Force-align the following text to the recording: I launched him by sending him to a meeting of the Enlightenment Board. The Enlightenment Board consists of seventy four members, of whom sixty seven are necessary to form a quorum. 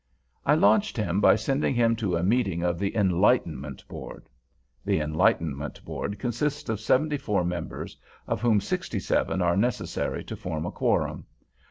I 0.47 0.55
launched 0.55 0.97
him 0.97 1.21
by 1.21 1.35
sending 1.35 1.75
him 1.75 1.95
to 1.97 2.15
a 2.15 2.23
meeting 2.23 2.63
of 2.63 2.79
the 2.79 2.95
Enlightenment 2.95 3.87
Board. 3.87 4.29
The 4.83 4.99
Enlightenment 4.99 5.85
Board 5.85 6.17
consists 6.17 6.69
of 6.69 6.79
seventy 6.79 7.17
four 7.17 7.43
members, 7.45 7.95
of 8.25 8.41
whom 8.41 8.61
sixty 8.61 8.97
seven 8.99 9.43
are 9.43 9.55
necessary 9.55 10.23
to 10.23 10.35
form 10.35 10.65
a 10.65 10.71
quorum. 10.71 11.27